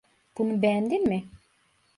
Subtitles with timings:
[0.37, 1.23] Bunu beğendin mi?